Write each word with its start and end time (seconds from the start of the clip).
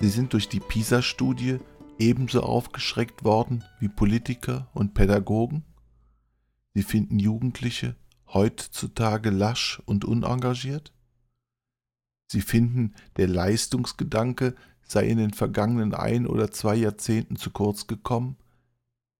Sie 0.00 0.08
sind 0.08 0.32
durch 0.32 0.48
die 0.48 0.60
PISA-Studie 0.60 1.58
ebenso 1.98 2.42
aufgeschreckt 2.42 3.22
worden 3.22 3.64
wie 3.80 3.88
Politiker 3.88 4.70
und 4.72 4.94
Pädagogen? 4.94 5.62
Sie 6.72 6.82
finden 6.82 7.18
Jugendliche 7.18 7.96
heutzutage 8.26 9.28
lasch 9.28 9.82
und 9.84 10.06
unengagiert? 10.06 10.94
Sie 12.28 12.40
finden, 12.40 12.94
der 13.16 13.28
Leistungsgedanke 13.28 14.54
sei 14.82 15.06
in 15.06 15.18
den 15.18 15.34
vergangenen 15.34 15.92
ein 15.92 16.26
oder 16.26 16.50
zwei 16.50 16.76
Jahrzehnten 16.76 17.36
zu 17.36 17.50
kurz 17.50 17.86
gekommen, 17.86 18.38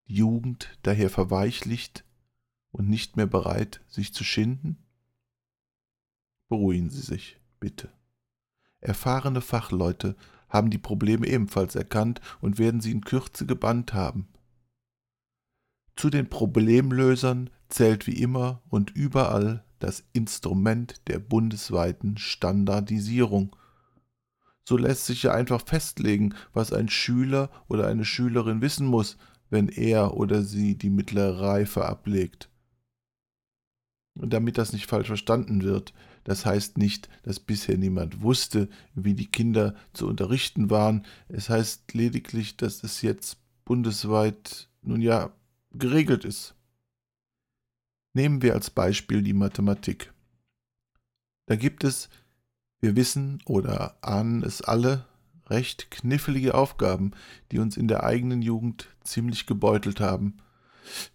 die 0.09 0.15
Jugend 0.15 0.79
daher 0.83 1.11
verweichlicht 1.11 2.05
und 2.71 2.89
nicht 2.89 3.17
mehr 3.19 3.27
bereit, 3.27 3.83
sich 3.89 4.15
zu 4.15 4.25
schinden? 4.25 4.79
Beruhigen 6.49 6.89
Sie 6.89 7.03
sich, 7.03 7.39
bitte. 7.59 7.93
Erfahrene 8.81 9.41
Fachleute 9.41 10.17
haben 10.49 10.71
die 10.71 10.79
Probleme 10.79 11.27
ebenfalls 11.27 11.75
erkannt 11.75 12.21
und 12.41 12.59
werden 12.59 12.81
sie 12.81 12.91
in 12.91 13.03
Kürze 13.03 13.47
gebannt 13.47 13.95
haben. 13.95 14.29
Zu 15.97 16.11
den 16.11 16.29
Problemlösern 16.29 17.51
zählt 17.69 18.07
wie 18.07 18.21
immer 18.21 18.63
und 18.69 18.91
überall 18.91 19.65
das 19.79 20.05
Instrument 20.13 21.09
der 21.09 21.19
bundesweiten 21.19 22.17
Standardisierung. 22.19 23.57
So 24.65 24.77
lässt 24.77 25.07
sich 25.07 25.23
ja 25.23 25.33
einfach 25.33 25.67
festlegen, 25.67 26.35
was 26.53 26.73
ein 26.73 26.89
Schüler 26.89 27.51
oder 27.69 27.87
eine 27.87 28.05
Schülerin 28.05 28.61
wissen 28.61 28.87
muss, 28.87 29.17
wenn 29.49 29.69
er 29.69 30.17
oder 30.17 30.43
sie 30.43 30.77
die 30.77 30.91
mittlere 30.91 31.41
Reife 31.41 31.87
ablegt. 31.87 32.50
Damit 34.31 34.59
das 34.59 34.73
nicht 34.73 34.87
falsch 34.87 35.09
verstanden 35.09 35.63
wird, 35.63 35.93
das 36.25 36.47
heißt 36.47 36.79
nicht, 36.79 37.09
dass 37.23 37.41
bisher 37.41 37.77
niemand 37.77 38.23
wusste, 38.23 38.69
wie 38.95 39.15
die 39.15 39.31
Kinder 39.31 39.75
zu 39.93 40.07
unterrichten 40.07 40.71
waren. 40.71 41.05
Es 41.29 41.49
heißt 41.49 41.93
lediglich, 41.95 42.57
dass 42.57 42.83
es 42.85 43.03
jetzt 43.03 43.39
bundesweit, 43.65 44.69
nun 44.83 45.01
ja, 45.01 45.33
geregelt 45.73 46.25
ist. 46.25 46.55
Nehmen 48.13 48.43
wir 48.43 48.55
als 48.55 48.71
Beispiel 48.71 49.23
die 49.23 49.33
Mathematik. 49.33 50.13
Da 51.47 51.57
gibt 51.57 51.85
es, 51.85 52.09
wir 52.81 52.97
wissen 52.97 53.41
oder 53.45 53.97
ahnen 54.03 54.43
es 54.43 54.63
alle, 54.63 55.07
recht 55.49 55.91
knifflige 55.91 56.55
Aufgaben, 56.55 57.13
die 57.51 57.59
uns 57.59 57.77
in 57.77 57.89
der 57.89 58.05
eigenen 58.05 58.43
Jugend 58.43 58.89
ziemlich 59.03 59.47
gebeutelt 59.47 60.01
haben. 60.01 60.39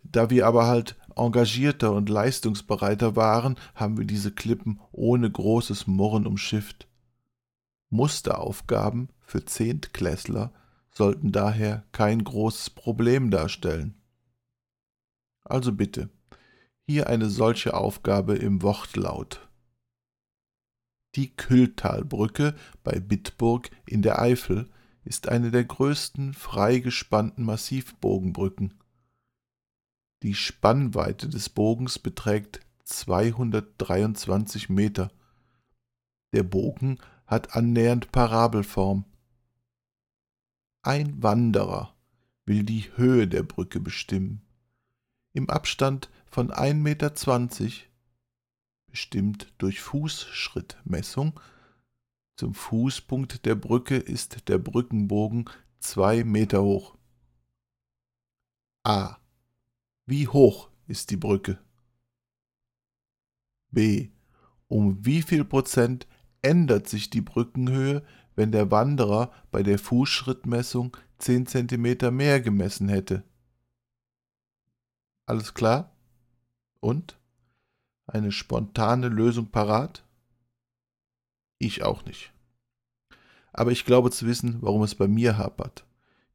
Da 0.03 0.29
wir 0.29 0.45
aber 0.45 0.67
halt 0.67 0.95
engagierter 1.15 1.91
und 1.93 2.09
leistungsbereiter 2.09 3.15
waren, 3.15 3.57
haben 3.73 3.97
wir 3.97 4.05
diese 4.05 4.31
Klippen 4.31 4.79
ohne 4.91 5.29
großes 5.29 5.87
Murren 5.87 6.27
umschifft. 6.27 6.87
Musteraufgaben 7.89 9.09
für 9.21 9.45
Zehntklässler 9.45 10.53
sollten 10.91 11.31
daher 11.31 11.83
kein 11.91 12.23
großes 12.23 12.71
Problem 12.71 13.31
darstellen. 13.31 13.95
Also 15.43 15.71
bitte, 15.71 16.09
hier 16.87 17.07
eine 17.07 17.29
solche 17.29 17.73
Aufgabe 17.73 18.35
im 18.35 18.61
Wortlaut. 18.61 19.47
Die 21.15 21.35
Kühltalbrücke 21.35 22.55
bei 22.83 22.99
Bitburg 22.99 23.69
in 23.85 24.01
der 24.01 24.21
Eifel 24.21 24.69
ist 25.03 25.29
eine 25.29 25.51
der 25.51 25.63
größten 25.63 26.33
freigespannten 26.33 27.45
Massivbogenbrücken. 27.45 28.73
Die 30.23 30.33
Spannweite 30.33 31.29
des 31.29 31.49
Bogens 31.49 31.99
beträgt 31.99 32.61
223 32.85 34.69
Meter. 34.69 35.11
Der 36.33 36.43
Bogen 36.43 36.99
hat 37.25 37.55
annähernd 37.55 38.11
Parabelform. 38.11 39.05
Ein 40.83 41.21
Wanderer 41.21 41.95
will 42.45 42.63
die 42.63 42.91
Höhe 42.95 43.27
der 43.27 43.43
Brücke 43.43 43.79
bestimmen. 43.79 44.41
Im 45.33 45.49
Abstand 45.49 46.09
von 46.27 46.51
1,20 46.51 46.73
Meter, 46.75 47.11
bestimmt 48.87 49.53
durch 49.57 49.81
Fußschrittmessung. 49.81 51.39
Zum 52.37 52.53
Fußpunkt 52.53 53.45
der 53.45 53.55
Brücke 53.55 53.97
ist 53.97 54.47
der 54.47 54.57
Brückenbogen 54.57 55.49
zwei 55.79 56.23
Meter 56.23 56.61
hoch. 56.61 56.95
A. 58.83 59.17
Wie 60.07 60.27
hoch 60.27 60.69
ist 60.87 61.09
die 61.09 61.17
Brücke? 61.17 61.57
B. 63.71 64.09
Um 64.67 65.03
wie 65.03 65.23
viel 65.23 65.43
Prozent 65.43 66.07
ändert 66.43 66.87
sich 66.87 67.09
die 67.09 67.21
Brückenhöhe, 67.21 68.05
wenn 68.35 68.51
der 68.51 68.69
Wanderer 68.69 69.33
bei 69.49 69.63
der 69.63 69.79
Fußschrittmessung 69.79 70.95
10 71.17 71.47
cm 71.47 72.15
mehr 72.15 72.39
gemessen 72.39 72.87
hätte? 72.87 73.23
Alles 75.25 75.55
klar? 75.55 75.95
Und? 76.79 77.17
Eine 78.05 78.31
spontane 78.31 79.09
Lösung 79.09 79.47
parat? 79.47 80.05
Ich 81.57 81.81
auch 81.81 82.05
nicht. 82.05 82.31
Aber 83.53 83.71
ich 83.71 83.85
glaube 83.85 84.11
zu 84.11 84.27
wissen, 84.27 84.61
warum 84.61 84.83
es 84.83 84.93
bei 84.93 85.07
mir 85.07 85.39
hapert. 85.39 85.87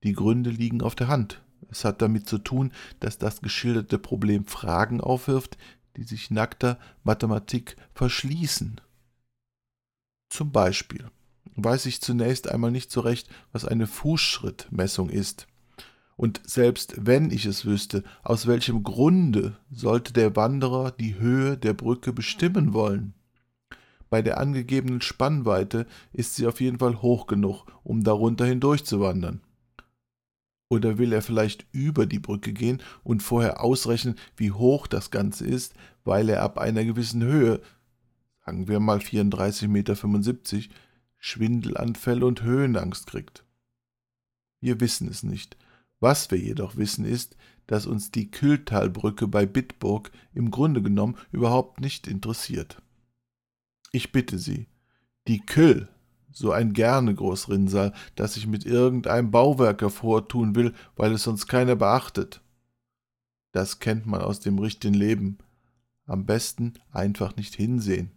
Die 0.02 0.12
Gründe 0.12 0.50
liegen 0.50 0.82
auf 0.82 0.96
der 0.96 1.06
Hand. 1.06 1.40
Es 1.68 1.84
hat 1.84 2.02
damit 2.02 2.28
zu 2.28 2.38
tun, 2.38 2.72
dass 3.00 3.18
das 3.18 3.42
geschilderte 3.42 3.98
Problem 3.98 4.46
Fragen 4.46 5.00
aufwirft, 5.00 5.58
die 5.96 6.04
sich 6.04 6.30
nackter 6.30 6.78
Mathematik 7.04 7.76
verschließen. 7.94 8.80
Zum 10.30 10.52
Beispiel 10.52 11.10
weiß 11.56 11.86
ich 11.86 12.00
zunächst 12.00 12.48
einmal 12.48 12.70
nicht 12.70 12.90
so 12.90 13.00
recht, 13.00 13.28
was 13.52 13.64
eine 13.64 13.86
Fußschrittmessung 13.86 15.10
ist. 15.10 15.46
Und 16.16 16.40
selbst 16.44 16.94
wenn 16.98 17.30
ich 17.30 17.46
es 17.46 17.64
wüsste, 17.64 18.04
aus 18.22 18.46
welchem 18.46 18.82
Grunde 18.82 19.56
sollte 19.70 20.12
der 20.12 20.36
Wanderer 20.36 20.90
die 20.90 21.18
Höhe 21.18 21.56
der 21.56 21.72
Brücke 21.72 22.12
bestimmen 22.12 22.74
wollen? 22.74 23.14
Bei 24.10 24.22
der 24.22 24.38
angegebenen 24.38 25.00
Spannweite 25.00 25.86
ist 26.12 26.34
sie 26.34 26.46
auf 26.46 26.60
jeden 26.60 26.78
Fall 26.78 27.00
hoch 27.00 27.26
genug, 27.26 27.66
um 27.84 28.04
darunter 28.04 28.44
hindurchzuwandern. 28.44 29.40
Oder 30.70 30.96
will 30.96 31.12
er 31.12 31.20
vielleicht 31.20 31.66
über 31.72 32.06
die 32.06 32.18
Brücke 32.18 32.54
gehen 32.54 32.82
und 33.04 33.22
vorher 33.22 33.62
ausrechnen, 33.62 34.14
wie 34.36 34.52
hoch 34.52 34.86
das 34.86 35.10
Ganze 35.10 35.44
ist, 35.44 35.74
weil 36.04 36.30
er 36.30 36.42
ab 36.42 36.58
einer 36.58 36.84
gewissen 36.84 37.22
Höhe, 37.22 37.60
sagen 38.46 38.68
wir 38.68 38.80
mal 38.80 38.98
34,75 38.98 39.68
Meter, 39.68 40.74
Schwindelanfälle 41.18 42.24
und 42.24 42.42
Höhenangst 42.42 43.06
kriegt? 43.06 43.44
Wir 44.60 44.80
wissen 44.80 45.08
es 45.08 45.22
nicht 45.22 45.58
was 46.00 46.30
wir 46.30 46.38
jedoch 46.38 46.76
wissen 46.76 47.04
ist, 47.04 47.36
dass 47.66 47.86
uns 47.86 48.10
die 48.10 48.30
Kühltalbrücke 48.30 49.28
bei 49.28 49.46
Bitburg 49.46 50.10
im 50.34 50.50
Grunde 50.50 50.82
genommen 50.82 51.16
überhaupt 51.30 51.80
nicht 51.80 52.08
interessiert. 52.08 52.82
Ich 53.92 54.10
bitte 54.10 54.38
Sie, 54.38 54.66
die 55.28 55.40
Küll, 55.40 55.88
so 56.32 56.52
ein 56.52 56.72
gerne 56.72 57.14
Großrinnsal, 57.14 57.92
das 58.14 58.34
sich 58.34 58.46
mit 58.46 58.64
irgendeinem 58.64 59.30
Bauwerk 59.30 59.82
hervortun 59.82 60.54
will, 60.54 60.74
weil 60.96 61.12
es 61.12 61.24
sonst 61.24 61.46
keiner 61.46 61.76
beachtet. 61.76 62.40
Das 63.52 63.80
kennt 63.80 64.06
man 64.06 64.20
aus 64.22 64.40
dem 64.40 64.58
richtigen 64.58 64.94
Leben. 64.94 65.38
Am 66.06 66.26
besten 66.26 66.74
einfach 66.92 67.36
nicht 67.36 67.54
hinsehen. 67.54 68.12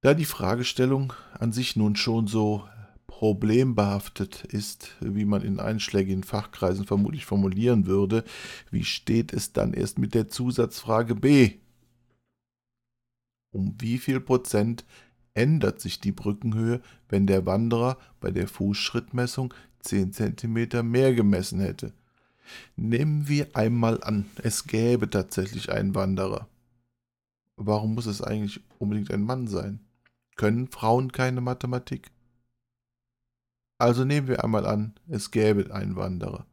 Da 0.00 0.14
die 0.14 0.24
Fragestellung 0.24 1.12
an 1.38 1.52
sich 1.52 1.76
nun 1.76 1.94
schon 1.94 2.26
so 2.26 2.64
problembehaftet 3.06 4.42
ist, 4.44 4.96
wie 5.00 5.24
man 5.24 5.42
in 5.42 5.60
einschlägigen 5.60 6.24
Fachkreisen 6.24 6.86
vermutlich 6.86 7.24
formulieren 7.24 7.86
würde, 7.86 8.24
wie 8.72 8.84
steht 8.84 9.32
es 9.32 9.52
dann 9.52 9.74
erst 9.74 9.98
mit 9.98 10.14
der 10.14 10.28
Zusatzfrage 10.28 11.14
B? 11.14 11.52
Um 13.52 13.76
wie 13.78 13.98
viel 13.98 14.18
Prozent 14.18 14.84
ändert 15.34 15.80
sich 15.80 16.00
die 16.00 16.12
Brückenhöhe, 16.12 16.80
wenn 17.08 17.26
der 17.26 17.46
Wanderer 17.46 17.98
bei 18.20 18.30
der 18.30 18.48
Fußschrittmessung 18.48 19.54
10 19.80 20.12
cm 20.12 20.88
mehr 20.88 21.14
gemessen 21.14 21.60
hätte? 21.60 21.92
Nehmen 22.76 23.28
wir 23.28 23.56
einmal 23.56 24.02
an, 24.02 24.26
es 24.42 24.66
gäbe 24.66 25.08
tatsächlich 25.08 25.70
einen 25.70 25.94
Wanderer. 25.94 26.48
Warum 27.56 27.94
muss 27.94 28.06
es 28.06 28.22
eigentlich 28.22 28.60
unbedingt 28.78 29.10
ein 29.10 29.22
Mann 29.22 29.46
sein? 29.46 29.80
Können 30.36 30.68
Frauen 30.68 31.12
keine 31.12 31.40
Mathematik? 31.40 32.10
Also 33.78 34.04
nehmen 34.04 34.28
wir 34.28 34.44
einmal 34.44 34.66
an, 34.66 34.94
es 35.08 35.30
gäbe 35.30 35.72
einen 35.74 35.96
Wanderer, 35.96 36.46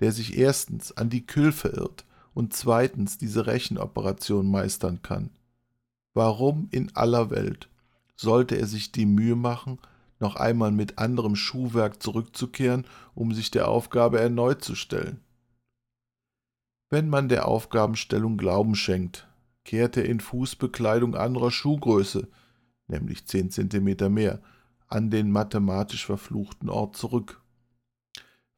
der 0.00 0.12
sich 0.12 0.36
erstens 0.36 0.92
an 0.92 1.10
die 1.10 1.26
Kühl 1.26 1.52
verirrt 1.52 2.04
und 2.34 2.54
zweitens 2.54 3.18
diese 3.18 3.46
Rechenoperation 3.46 4.50
meistern 4.50 5.02
kann. 5.02 5.30
Warum 6.14 6.68
in 6.70 6.94
aller 6.96 7.30
Welt 7.30 7.69
sollte 8.20 8.56
er 8.56 8.66
sich 8.66 8.92
die 8.92 9.06
Mühe 9.06 9.34
machen, 9.34 9.78
noch 10.18 10.36
einmal 10.36 10.70
mit 10.70 10.98
anderem 10.98 11.36
Schuhwerk 11.36 12.02
zurückzukehren, 12.02 12.84
um 13.14 13.32
sich 13.32 13.50
der 13.50 13.68
Aufgabe 13.68 14.20
erneut 14.20 14.62
zu 14.62 14.74
stellen? 14.74 15.20
Wenn 16.90 17.08
man 17.08 17.28
der 17.28 17.48
Aufgabenstellung 17.48 18.36
Glauben 18.36 18.74
schenkt, 18.74 19.26
kehrt 19.64 19.96
er 19.96 20.04
in 20.04 20.20
Fußbekleidung 20.20 21.14
anderer 21.14 21.50
Schuhgröße, 21.50 22.28
nämlich 22.88 23.26
10 23.26 23.50
cm 23.50 24.12
mehr, 24.12 24.42
an 24.88 25.08
den 25.10 25.30
mathematisch 25.30 26.04
verfluchten 26.04 26.68
Ort 26.68 26.96
zurück. 26.96 27.40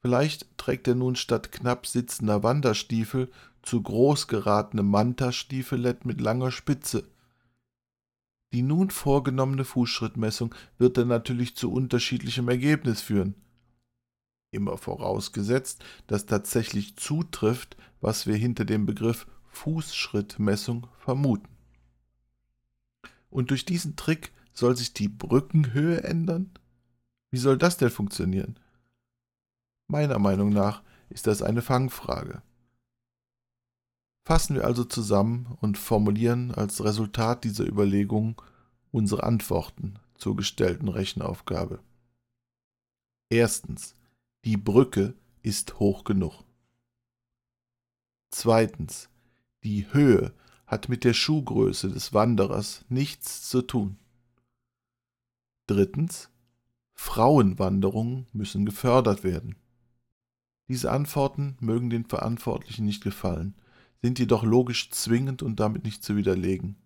Vielleicht 0.01 0.59
trägt 0.59 0.89
er 0.89 0.97
nun 0.97 1.15
statt 1.15 1.53
knapp 1.53 1.87
sitzender 1.87 2.43
Wanderstiefel 2.43 3.31
zu 3.63 3.81
groß 3.81 4.27
geratene 4.27 4.83
Manta-Stiefelett 4.83 6.05
mit 6.05 6.21
langer 6.21 6.51
Spitze. 6.51 7.05
Die 8.53 8.63
nun 8.63 8.91
vorgenommene 8.91 9.65
Fußschrittmessung 9.65 10.55
wird 10.79 10.99
dann 10.99 11.09
natürlich 11.09 11.57
zu 11.57 11.73
unterschiedlichem 11.73 12.49
Ergebnis 12.49 13.01
führen. 13.01 13.35
Immer 14.51 14.77
vorausgesetzt, 14.77 15.83
dass 16.07 16.27
tatsächlich 16.27 16.97
zutrifft, 16.97 17.77
was 18.03 18.27
wir 18.27 18.37
hinter 18.37 18.67
dem 18.67 18.85
Begriff 18.85 19.27
Fußschrittmessung 19.47 20.87
vermuten. 20.99 21.49
Und 23.31 23.51
durch 23.51 23.65
diesen 23.65 23.97
Trick 23.97 24.33
soll 24.53 24.77
sich 24.77 24.93
die 24.93 25.09
Brückenhöhe 25.09 26.03
ändern? 26.03 26.51
Wie 27.31 27.39
soll 27.39 27.57
das 27.57 27.79
denn 27.79 27.89
funktionieren? 27.89 28.59
Meiner 29.87 30.19
Meinung 30.19 30.51
nach 30.51 30.83
ist 31.09 31.27
das 31.27 31.41
eine 31.41 31.63
Fangfrage. 31.63 32.43
Fassen 34.25 34.57
wir 34.57 34.65
also 34.65 34.85
zusammen 34.85 35.57
und 35.61 35.79
formulieren 35.79 36.53
als 36.53 36.85
Resultat 36.85 37.45
dieser 37.45 37.67
Überlegungen 37.67 38.37
unsere 38.93 39.25
Antworten 39.25 39.99
zur 40.15 40.37
gestellten 40.37 40.89
Rechenaufgabe. 40.89 41.81
Erstens, 43.29 43.97
die 44.45 44.57
Brücke 44.57 45.15
ist 45.43 45.81
hoch 45.81 46.05
genug. 46.05 46.45
Zweitens, 48.31 49.09
die 49.65 49.93
Höhe 49.93 50.33
hat 50.67 50.89
mit 50.89 51.05
der 51.05 51.15
Schuhgröße 51.15 51.89
des 51.89 52.15
Wanderers 52.15 52.85
nichts 52.89 53.49
zu 53.49 53.63
tun. 53.63 53.99
Drittens, 55.67 56.31
Frauenwanderungen 56.95 58.27
müssen 58.33 58.65
gefördert 58.65 59.25
werden. 59.25 59.57
Diese 60.69 60.93
Antworten 60.93 61.57
mögen 61.61 61.91
den 61.91 62.05
Verantwortlichen 62.05 62.85
nicht 62.85 63.03
gefallen, 63.03 63.55
sind 64.03 64.19
jedoch 64.19 64.43
logisch 64.43 64.91
zwingend 64.91 65.43
und 65.43 65.61
damit 65.61 65.85
nicht 65.85 66.05
zu 66.05 66.17
widerlegen. 66.17 66.77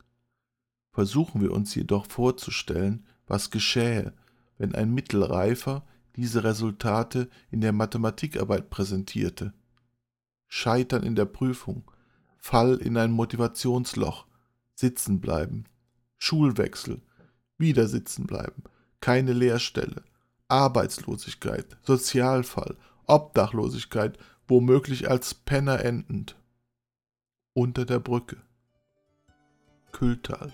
Versuchen 0.93 1.41
wir 1.41 1.53
uns 1.53 1.75
jedoch 1.75 2.07
vorzustellen, 2.07 3.07
was 3.27 3.51
geschähe, 3.51 4.13
wenn 4.59 4.75
ein 4.75 4.93
Mittelreifer 4.95 5.85
diese 6.15 6.45
Resultate 6.45 7.29
in 7.51 7.61
der 7.61 7.73
Mathematikarbeit 7.73 8.71
präsentierte. 8.71 9.53
Scheitern 10.47 11.03
in 11.03 11.15
der 11.15 11.27
Prüfung, 11.27 11.91
Fall 12.39 12.77
in 12.77 12.97
ein 12.97 13.11
Motivationsloch, 13.11 14.27
sitzen 14.75 15.21
bleiben, 15.21 15.65
Schulwechsel, 16.19 17.03
wieder 17.59 17.89
sitzen 17.89 18.27
bleiben, 18.27 18.63
keine 19.01 19.33
Lehrstelle, 19.33 20.05
Arbeitslosigkeit, 20.49 21.77
Sozialfall, 21.83 22.77
Obdachlosigkeit, 23.07 24.19
womöglich 24.47 25.11
als 25.11 25.35
Penner 25.35 25.85
endend. 25.85 26.37
Unter 27.57 27.87
der 27.87 28.01
Brücke. 28.01 28.37
Kühltal. 29.91 30.53